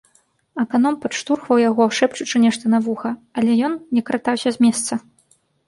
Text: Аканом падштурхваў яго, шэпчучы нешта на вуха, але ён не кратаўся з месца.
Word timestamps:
Аканом 0.61 0.95
падштурхваў 1.03 1.57
яго, 1.69 1.83
шэпчучы 1.99 2.37
нешта 2.47 2.73
на 2.77 2.81
вуха, 2.87 3.13
але 3.39 3.51
ён 3.71 3.79
не 3.99 4.07
кратаўся 4.11 4.49
з 4.59 4.69
месца. 4.69 4.93